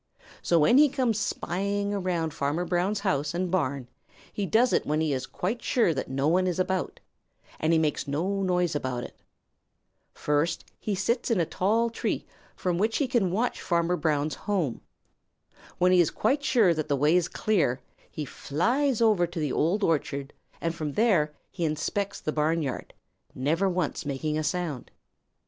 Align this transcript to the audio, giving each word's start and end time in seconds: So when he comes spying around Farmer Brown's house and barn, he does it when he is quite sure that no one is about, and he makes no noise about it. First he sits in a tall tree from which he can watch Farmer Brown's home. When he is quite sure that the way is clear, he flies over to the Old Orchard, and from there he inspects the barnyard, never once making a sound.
So 0.41 0.57
when 0.57 0.79
he 0.79 0.89
comes 0.89 1.19
spying 1.19 1.93
around 1.93 2.33
Farmer 2.33 2.65
Brown's 2.65 3.01
house 3.01 3.35
and 3.35 3.51
barn, 3.51 3.87
he 4.33 4.47
does 4.47 4.73
it 4.73 4.83
when 4.83 4.99
he 4.99 5.13
is 5.13 5.27
quite 5.27 5.61
sure 5.61 5.93
that 5.93 6.09
no 6.09 6.27
one 6.27 6.47
is 6.47 6.57
about, 6.57 6.99
and 7.59 7.71
he 7.71 7.77
makes 7.77 8.07
no 8.07 8.41
noise 8.41 8.73
about 8.75 9.03
it. 9.03 9.21
First 10.15 10.65
he 10.79 10.95
sits 10.95 11.29
in 11.29 11.39
a 11.39 11.45
tall 11.45 11.91
tree 11.91 12.25
from 12.55 12.79
which 12.79 12.97
he 12.97 13.07
can 13.07 13.29
watch 13.29 13.61
Farmer 13.61 13.95
Brown's 13.95 14.33
home. 14.33 14.81
When 15.77 15.91
he 15.91 16.01
is 16.01 16.09
quite 16.09 16.43
sure 16.43 16.73
that 16.73 16.87
the 16.87 16.97
way 16.97 17.15
is 17.15 17.27
clear, 17.27 17.79
he 18.09 18.25
flies 18.25 19.01
over 19.01 19.27
to 19.27 19.39
the 19.39 19.51
Old 19.53 19.83
Orchard, 19.83 20.33
and 20.59 20.73
from 20.73 20.93
there 20.93 21.31
he 21.51 21.63
inspects 21.63 22.19
the 22.19 22.31
barnyard, 22.33 22.95
never 23.35 23.69
once 23.69 24.03
making 24.03 24.35
a 24.35 24.43
sound. 24.43 24.89